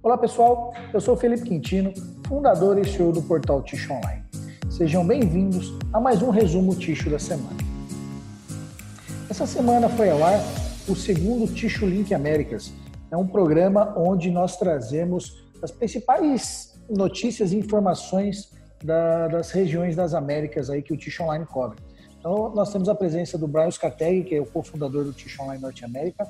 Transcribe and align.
Olá 0.00 0.16
pessoal, 0.16 0.72
eu 0.94 1.00
sou 1.00 1.16
Felipe 1.16 1.42
Quintino, 1.42 1.92
fundador 2.28 2.78
e 2.78 2.88
CEO 2.88 3.10
do 3.10 3.20
portal 3.20 3.60
Ticho 3.62 3.92
Online. 3.92 4.22
Sejam 4.70 5.04
bem-vindos 5.04 5.76
a 5.92 6.00
mais 6.00 6.22
um 6.22 6.30
resumo 6.30 6.72
Ticho 6.76 7.10
da 7.10 7.18
semana. 7.18 7.56
Essa 9.28 9.44
semana 9.44 9.88
foi 9.88 10.08
ao 10.08 10.22
ar 10.22 10.38
o 10.88 10.94
segundo 10.94 11.52
Ticho 11.52 11.84
Link 11.84 12.14
Américas. 12.14 12.72
É 13.10 13.16
um 13.16 13.26
programa 13.26 13.92
onde 13.98 14.30
nós 14.30 14.56
trazemos 14.56 15.44
as 15.60 15.72
principais 15.72 16.80
notícias 16.88 17.50
e 17.50 17.56
informações 17.56 18.52
da, 18.84 19.26
das 19.26 19.50
regiões 19.50 19.96
das 19.96 20.14
Américas 20.14 20.70
aí 20.70 20.80
que 20.80 20.92
o 20.92 20.96
Ticho 20.96 21.24
Online 21.24 21.44
cobre. 21.44 21.80
Então, 22.20 22.54
nós 22.54 22.72
temos 22.72 22.88
a 22.88 22.94
presença 22.94 23.36
do 23.36 23.48
Brian 23.48 23.70
Scateg, 23.70 24.28
que 24.28 24.36
é 24.36 24.40
o 24.40 24.46
cofundador 24.46 25.04
do 25.04 25.12
Ticho 25.12 25.42
Online 25.42 25.60
Norte 25.60 25.84
América, 25.84 26.28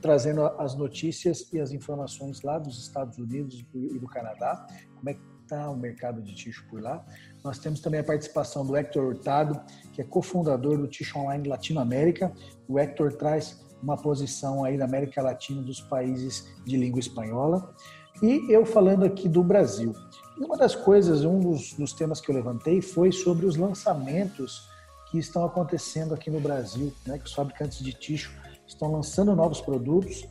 trazendo 0.00 0.44
as 0.44 0.74
notícias 0.74 1.52
e 1.52 1.60
as 1.60 1.72
informações 1.72 2.42
lá 2.42 2.58
dos 2.58 2.78
Estados 2.78 3.18
Unidos 3.18 3.64
e 3.74 3.98
do 3.98 4.06
Canadá, 4.06 4.66
como 4.96 5.10
é 5.10 5.14
que 5.14 5.20
está 5.42 5.70
o 5.70 5.76
mercado 5.76 6.20
de 6.22 6.34
ticho 6.34 6.66
por 6.68 6.82
lá. 6.82 7.04
Nós 7.42 7.58
temos 7.58 7.80
também 7.80 8.00
a 8.00 8.04
participação 8.04 8.66
do 8.66 8.76
Hector 8.76 9.04
Hurtado, 9.04 9.58
que 9.92 10.02
é 10.02 10.04
cofundador 10.04 10.76
do 10.76 10.86
Ticho 10.86 11.18
Online 11.18 11.48
Latinoamérica. 11.48 12.32
O 12.68 12.78
Hector 12.78 13.14
traz 13.14 13.64
uma 13.82 13.96
posição 13.96 14.64
aí 14.64 14.76
da 14.76 14.84
América 14.84 15.22
Latina 15.22 15.62
dos 15.62 15.80
países 15.80 16.52
de 16.64 16.76
língua 16.76 17.00
espanhola. 17.00 17.74
E 18.22 18.52
eu 18.52 18.66
falando 18.66 19.04
aqui 19.04 19.28
do 19.28 19.42
Brasil. 19.42 19.94
uma 20.38 20.56
das 20.56 20.74
coisas, 20.74 21.24
um 21.24 21.40
dos, 21.40 21.72
dos 21.74 21.92
temas 21.92 22.20
que 22.20 22.30
eu 22.30 22.34
levantei 22.34 22.82
foi 22.82 23.10
sobre 23.12 23.46
os 23.46 23.56
lançamentos 23.56 24.68
que 25.10 25.18
estão 25.18 25.44
acontecendo 25.44 26.12
aqui 26.12 26.30
no 26.30 26.40
Brasil, 26.40 26.92
né, 27.06 27.18
que 27.18 27.24
os 27.24 27.32
fabricantes 27.32 27.78
de 27.78 27.92
ticho 27.92 28.30
estão 28.68 28.92
lançando 28.92 29.34
novos 29.34 29.60
produtos 29.60 30.28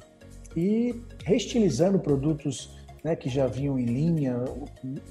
e 0.56 1.04
reestilizando 1.26 2.00
produtos 2.00 2.78
né, 3.04 3.16
que 3.16 3.30
já 3.30 3.48
vinham 3.48 3.78
em 3.80 3.86
linha, 3.86 4.38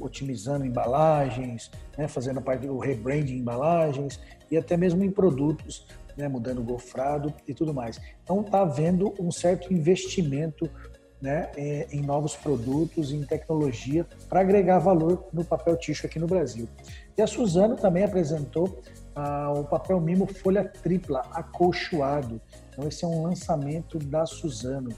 otimizando 0.00 0.64
embalagens, 0.64 1.70
né, 1.98 2.08
fazendo 2.08 2.40
parte 2.40 2.66
do 2.66 2.78
rebranding 2.78 3.24
de 3.24 3.38
embalagens 3.38 4.20
e 4.50 4.56
até 4.56 4.76
mesmo 4.76 5.04
em 5.04 5.10
produtos, 5.10 5.86
né, 6.16 6.28
mudando 6.28 6.60
o 6.60 6.64
gofrado 6.64 7.32
e 7.46 7.52
tudo 7.52 7.74
mais. 7.74 8.00
Então 8.22 8.40
está 8.40 8.62
havendo 8.62 9.12
um 9.20 9.30
certo 9.30 9.72
investimento 9.72 10.70
né, 11.20 11.50
é, 11.56 11.86
em 11.90 12.02
novos 12.02 12.36
produtos, 12.36 13.12
em 13.12 13.22
tecnologia, 13.22 14.06
para 14.28 14.40
agregar 14.40 14.78
valor 14.78 15.26
no 15.32 15.44
papel 15.44 15.76
ticho 15.76 16.06
aqui 16.06 16.18
no 16.18 16.26
Brasil. 16.26 16.68
E 17.16 17.22
a 17.22 17.26
Suzano 17.26 17.76
também 17.76 18.04
apresentou 18.04 18.80
ah, 19.16 19.52
o 19.56 19.64
papel 19.64 20.00
mimo 20.00 20.26
folha 20.26 20.64
tripla, 20.64 21.22
acolchoado, 21.32 22.40
então, 22.76 22.86
esse 22.86 23.06
é 23.06 23.08
um 23.08 23.22
lançamento 23.22 23.98
da 23.98 24.26
Suzano, 24.26 24.90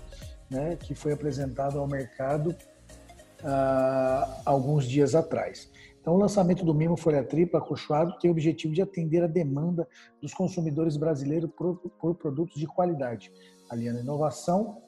né, 0.50 0.74
que 0.74 0.96
foi 0.96 1.12
apresentado 1.12 1.78
ao 1.78 1.86
mercado 1.86 2.48
uh, 2.48 4.42
alguns 4.44 4.84
dias 4.84 5.14
atrás. 5.14 5.70
Então, 6.00 6.14
o 6.14 6.18
lançamento 6.18 6.64
do 6.64 6.74
Mimo 6.74 6.96
Folha 6.96 7.22
Tripla 7.22 7.60
Acolchoado 7.60 8.18
tem 8.18 8.30
o 8.30 8.32
objetivo 8.32 8.74
de 8.74 8.82
atender 8.82 9.22
a 9.22 9.28
demanda 9.28 9.86
dos 10.20 10.34
consumidores 10.34 10.96
brasileiros 10.96 11.50
por, 11.56 11.76
por 11.76 12.16
produtos 12.16 12.58
de 12.58 12.66
qualidade, 12.66 13.30
aliando 13.70 14.00
inovação 14.00 14.82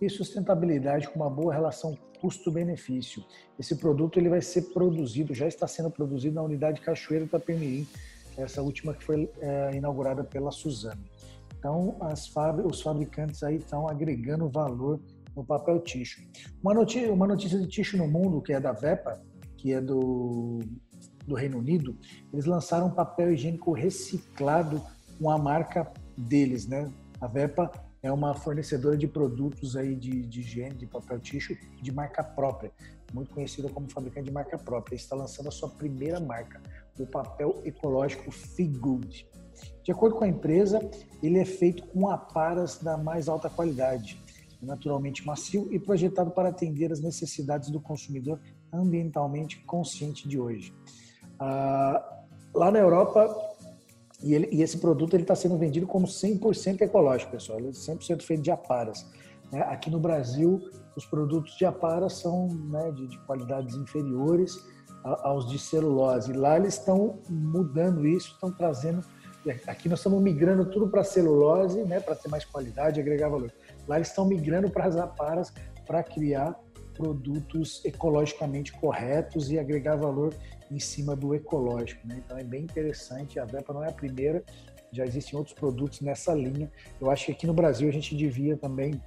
e 0.00 0.08
sustentabilidade 0.08 1.08
com 1.08 1.20
uma 1.20 1.30
boa 1.30 1.52
relação 1.52 1.96
custo-benefício. 2.20 3.22
Esse 3.58 3.76
produto 3.76 4.18
ele 4.18 4.28
vai 4.28 4.40
ser 4.40 4.62
produzido, 4.72 5.34
já 5.34 5.46
está 5.46 5.68
sendo 5.68 5.90
produzido 5.90 6.34
na 6.34 6.42
unidade 6.42 6.80
Cachoeira 6.80 7.26
Itapemirim, 7.26 7.86
essa 8.36 8.62
última 8.62 8.94
que 8.94 9.04
foi 9.04 9.30
é, 9.40 9.76
inaugurada 9.76 10.24
pela 10.24 10.50
Suzano. 10.50 11.02
Então, 11.58 11.96
os 12.64 12.82
fabricantes 12.82 13.42
aí 13.42 13.56
estão 13.56 13.88
agregando 13.88 14.48
valor 14.50 15.00
no 15.34 15.44
papel 15.44 15.80
ticho. 15.80 16.22
Uma 16.62 16.74
notícia, 16.74 17.12
uma 17.12 17.26
notícia 17.26 17.58
de 17.58 17.66
ticho 17.66 17.96
no 17.96 18.06
mundo, 18.06 18.42
que 18.42 18.52
é 18.52 18.60
da 18.60 18.72
VEPA, 18.72 19.20
que 19.56 19.72
é 19.72 19.80
do, 19.80 20.60
do 21.26 21.34
Reino 21.34 21.58
Unido, 21.58 21.96
eles 22.32 22.44
lançaram 22.44 22.88
um 22.88 22.90
papel 22.90 23.32
higiênico 23.32 23.72
reciclado 23.72 24.82
com 25.18 25.30
a 25.30 25.38
marca 25.38 25.90
deles, 26.16 26.66
né? 26.66 26.90
A 27.20 27.26
VEPA 27.26 27.70
é 28.02 28.12
uma 28.12 28.34
fornecedora 28.34 28.96
de 28.96 29.08
produtos 29.08 29.76
aí 29.76 29.96
de, 29.96 30.26
de 30.26 30.40
higiene, 30.40 30.74
de 30.74 30.86
papel 30.86 31.18
ticho, 31.18 31.56
de 31.80 31.90
marca 31.90 32.22
própria, 32.22 32.70
muito 33.14 33.32
conhecida 33.32 33.68
como 33.70 33.90
fabricante 33.90 34.26
de 34.26 34.32
marca 34.32 34.58
própria. 34.58 34.94
Está 34.94 35.16
lançando 35.16 35.48
a 35.48 35.50
sua 35.50 35.70
primeira 35.70 36.20
marca, 36.20 36.60
o 36.98 37.06
papel 37.06 37.60
ecológico 37.64 38.30
Good. 38.78 39.26
De 39.82 39.92
acordo 39.92 40.16
com 40.16 40.24
a 40.24 40.28
empresa, 40.28 40.80
ele 41.22 41.38
é 41.38 41.44
feito 41.44 41.86
com 41.86 42.08
aparas 42.08 42.78
da 42.78 42.96
mais 42.96 43.28
alta 43.28 43.50
qualidade, 43.50 44.20
naturalmente 44.62 45.26
macio 45.26 45.68
e 45.72 45.78
projetado 45.78 46.30
para 46.30 46.48
atender 46.48 46.90
as 46.90 47.00
necessidades 47.00 47.70
do 47.70 47.80
consumidor 47.80 48.40
ambientalmente 48.72 49.62
consciente 49.64 50.26
de 50.28 50.38
hoje. 50.38 50.74
Ah, 51.38 52.22
lá 52.54 52.70
na 52.70 52.78
Europa, 52.78 53.34
e, 54.22 54.34
ele, 54.34 54.48
e 54.50 54.62
esse 54.62 54.78
produto 54.78 55.16
está 55.16 55.34
sendo 55.34 55.58
vendido 55.58 55.86
como 55.86 56.06
100% 56.06 56.80
ecológico, 56.80 57.32
pessoal, 57.32 57.58
ele 57.58 57.68
é 57.68 57.72
100% 57.72 58.22
feito 58.22 58.42
de 58.42 58.50
aparas. 58.50 59.06
Né? 59.52 59.60
Aqui 59.62 59.90
no 59.90 60.00
Brasil, 60.00 60.62
os 60.96 61.04
produtos 61.04 61.56
de 61.56 61.66
aparas 61.66 62.14
são 62.14 62.48
né, 62.48 62.90
de, 62.92 63.06
de 63.06 63.18
qualidades 63.26 63.74
inferiores 63.74 64.56
aos 65.04 65.48
de 65.48 65.58
celulose. 65.58 66.32
Lá 66.32 66.56
eles 66.56 66.74
estão 66.74 67.20
mudando 67.28 68.06
isso, 68.06 68.32
estão 68.32 68.50
trazendo 68.50 69.04
Aqui 69.66 69.90
nós 69.90 69.98
estamos 69.98 70.22
migrando 70.22 70.64
tudo 70.64 70.88
para 70.88 71.04
celulose, 71.04 71.82
né, 71.84 72.00
para 72.00 72.14
ter 72.14 72.28
mais 72.28 72.46
qualidade, 72.46 72.98
agregar 72.98 73.28
valor. 73.28 73.52
Lá 73.86 73.96
eles 73.96 74.08
estão 74.08 74.24
migrando 74.24 74.70
para 74.70 74.86
as 74.86 74.96
aparas 74.96 75.52
para 75.86 76.02
criar 76.02 76.58
produtos 76.94 77.84
ecologicamente 77.84 78.72
corretos 78.72 79.50
e 79.50 79.58
agregar 79.58 79.96
valor 79.96 80.32
em 80.70 80.78
cima 80.78 81.14
do 81.14 81.34
ecológico. 81.34 82.06
Né? 82.06 82.22
Então 82.24 82.38
é 82.38 82.44
bem 82.44 82.62
interessante. 82.62 83.38
A 83.38 83.44
Vepa 83.44 83.74
não 83.74 83.84
é 83.84 83.88
a 83.88 83.92
primeira, 83.92 84.42
já 84.90 85.04
existem 85.04 85.38
outros 85.38 85.54
produtos 85.54 86.00
nessa 86.00 86.32
linha. 86.32 86.70
Eu 86.98 87.10
acho 87.10 87.26
que 87.26 87.32
aqui 87.32 87.46
no 87.46 87.52
Brasil 87.52 87.88
a 87.88 87.92
gente 87.92 88.16
devia 88.16 88.56
também 88.56 88.98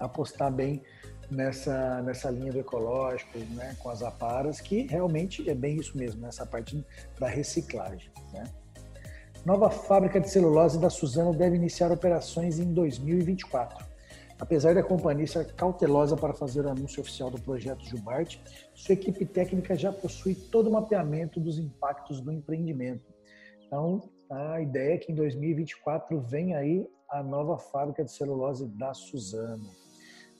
apostar 0.00 0.50
bem 0.50 0.82
nessa, 1.30 2.02
nessa 2.02 2.30
linha 2.30 2.52
do 2.52 2.60
ecológico, 2.60 3.38
né, 3.54 3.76
com 3.78 3.88
as 3.88 4.02
aparas, 4.02 4.60
que 4.60 4.86
realmente 4.86 5.48
é 5.48 5.54
bem 5.54 5.76
isso 5.76 5.96
mesmo, 5.96 6.20
nessa 6.20 6.46
parte 6.46 6.84
da 7.18 7.28
reciclagem. 7.28 8.10
Né? 8.32 8.44
Nova 9.44 9.70
fábrica 9.70 10.20
de 10.20 10.28
celulose 10.28 10.78
da 10.78 10.90
Suzano 10.90 11.32
deve 11.32 11.56
iniciar 11.56 11.92
operações 11.92 12.58
em 12.58 12.72
2024. 12.72 13.86
Apesar 14.38 14.74
da 14.74 14.82
companhia 14.82 15.26
ser 15.26 15.54
cautelosa 15.54 16.16
para 16.16 16.34
fazer 16.34 16.66
o 16.66 16.68
anúncio 16.68 17.00
oficial 17.00 17.30
do 17.30 17.40
projeto 17.40 17.86
Jubarte, 17.86 18.42
sua 18.74 18.92
equipe 18.92 19.24
técnica 19.24 19.74
já 19.74 19.92
possui 19.92 20.34
todo 20.34 20.68
o 20.68 20.72
mapeamento 20.72 21.40
dos 21.40 21.58
impactos 21.58 22.20
do 22.20 22.30
empreendimento. 22.30 23.14
Então, 23.66 24.10
a 24.30 24.60
ideia 24.60 24.94
é 24.94 24.98
que 24.98 25.10
em 25.10 25.14
2024 25.14 26.20
venha 26.20 26.58
aí 26.58 26.86
a 27.08 27.22
nova 27.22 27.56
fábrica 27.56 28.04
de 28.04 28.12
celulose 28.12 28.66
da 28.66 28.92
Suzano. 28.92 29.85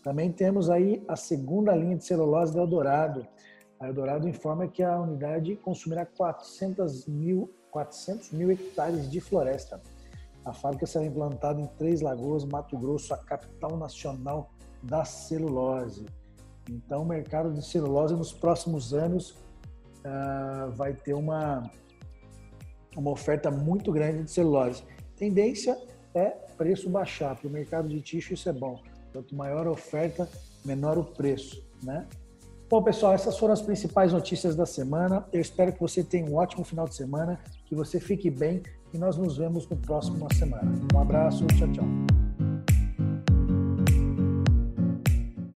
Também 0.06 0.30
temos 0.30 0.70
aí 0.70 1.02
a 1.08 1.16
segunda 1.16 1.74
linha 1.74 1.96
de 1.96 2.04
celulose 2.04 2.54
da 2.54 2.60
Eldorado. 2.60 3.26
A 3.80 3.88
Eldorado 3.88 4.28
informa 4.28 4.68
que 4.68 4.80
a 4.80 5.00
unidade 5.00 5.56
consumirá 5.56 6.06
400 6.06 7.08
mil 7.08 7.52
400 7.72 8.30
mil 8.30 8.52
hectares 8.52 9.10
de 9.10 9.20
floresta. 9.20 9.82
A 10.44 10.52
fábrica 10.52 10.86
será 10.86 11.04
implantada 11.04 11.60
em 11.60 11.66
Três 11.76 12.00
Lagoas, 12.02 12.44
Mato 12.44 12.78
Grosso, 12.78 13.12
a 13.14 13.18
capital 13.18 13.76
nacional 13.76 14.52
da 14.80 15.04
celulose. 15.04 16.06
Então, 16.70 17.02
o 17.02 17.04
mercado 17.04 17.52
de 17.52 17.66
celulose 17.66 18.14
nos 18.14 18.32
próximos 18.32 18.94
anos 18.94 19.32
uh, 19.32 20.70
vai 20.76 20.94
ter 20.94 21.14
uma, 21.14 21.68
uma 22.96 23.10
oferta 23.10 23.50
muito 23.50 23.90
grande 23.90 24.22
de 24.22 24.30
celulose. 24.30 24.84
Tendência 25.16 25.76
é 26.14 26.30
preço 26.56 26.88
baixar. 26.88 27.34
Para 27.34 27.48
o 27.48 27.50
mercado 27.50 27.88
de 27.88 28.00
tixo 28.00 28.34
isso 28.34 28.48
é 28.48 28.52
bom. 28.52 28.80
Quanto 29.16 29.34
maior 29.34 29.66
a 29.66 29.70
oferta, 29.70 30.28
menor 30.62 30.98
o 30.98 31.02
preço, 31.02 31.66
né? 31.82 32.06
Bom, 32.68 32.82
pessoal, 32.82 33.14
essas 33.14 33.38
foram 33.38 33.54
as 33.54 33.62
principais 33.62 34.12
notícias 34.12 34.54
da 34.54 34.66
semana. 34.66 35.26
Eu 35.32 35.40
espero 35.40 35.72
que 35.72 35.80
você 35.80 36.04
tenha 36.04 36.26
um 36.26 36.34
ótimo 36.34 36.62
final 36.64 36.86
de 36.86 36.94
semana, 36.94 37.40
que 37.64 37.74
você 37.74 37.98
fique 37.98 38.28
bem 38.28 38.62
e 38.92 38.98
nós 38.98 39.16
nos 39.16 39.38
vemos 39.38 39.66
no 39.70 39.76
próximo 39.78 40.28
semana. 40.34 40.70
Um 40.94 41.00
abraço, 41.00 41.46
tchau, 41.46 41.72
tchau. 41.72 42.05